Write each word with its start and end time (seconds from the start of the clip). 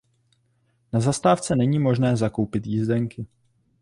Na 0.93 0.99
zastávce 0.99 1.55
není 1.55 1.79
možné 1.79 2.17
zakoupit 2.17 2.67
jízdenky. 2.67 3.25